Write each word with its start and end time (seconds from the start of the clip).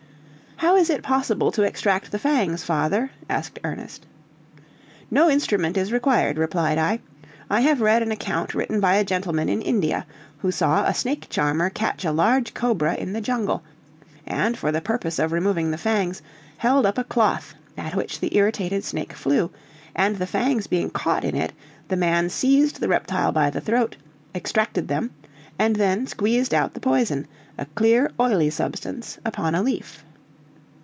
"How 0.57 0.75
is 0.75 0.91
it 0.91 1.01
possible 1.01 1.51
to 1.53 1.63
extract 1.63 2.11
the 2.11 2.19
fangs, 2.19 2.63
father!" 2.63 3.09
asked 3.27 3.57
Ernest. 3.63 4.05
"No 5.09 5.27
instrument 5.27 5.75
is 5.75 5.91
required," 5.91 6.37
replied 6.37 6.77
I; 6.77 6.99
"I 7.49 7.61
have 7.61 7.81
read 7.81 8.05
the 8.07 8.13
account 8.13 8.53
written 8.53 8.79
by 8.79 8.93
a 8.95 9.03
gentleman 9.03 9.49
in 9.49 9.63
India, 9.63 10.05
who 10.37 10.51
saw 10.51 10.85
a 10.85 10.93
snake 10.93 11.25
charmer 11.31 11.71
catch 11.71 12.05
a 12.05 12.11
large 12.11 12.53
cobra 12.53 12.93
in 12.93 13.11
the 13.13 13.21
jungle, 13.21 13.63
and 14.27 14.55
for 14.55 14.71
the 14.71 14.81
purpose 14.81 15.17
of 15.17 15.31
removing 15.31 15.71
the 15.71 15.79
fangs, 15.79 16.21
hold 16.59 16.85
up 16.85 16.99
a 16.99 17.03
cloth 17.05 17.55
at 17.75 17.95
which 17.95 18.19
the 18.19 18.37
irritated 18.37 18.83
snake 18.83 19.13
flew, 19.13 19.49
and 19.95 20.17
the 20.17 20.27
fangs 20.27 20.67
being 20.67 20.91
caught 20.91 21.23
in 21.25 21.35
it, 21.35 21.53
the 21.87 21.97
man 21.97 22.29
seized 22.29 22.79
the 22.79 22.87
reptile 22.87 23.31
by 23.31 23.49
the 23.49 23.61
throat, 23.61 23.97
extracted 24.35 24.87
them, 24.87 25.09
and 25.57 25.75
then 25.77 26.05
squeezed 26.05 26.53
out 26.53 26.75
the 26.75 26.79
poison, 26.79 27.25
a 27.57 27.65
clear 27.67 28.11
oily 28.19 28.49
substance, 28.51 29.17
upon 29.25 29.55
a 29.55 29.63
leaf." 29.63 30.05